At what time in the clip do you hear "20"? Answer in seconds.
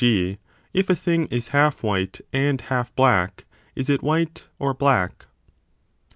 3.99-4.05